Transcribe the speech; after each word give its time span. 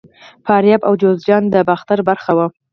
فاریاب 0.45 0.81
او 0.87 0.93
جوزجان 1.01 1.43
د 1.53 1.55
باختر 1.69 1.99
برخه 2.09 2.31
وو 2.37 2.47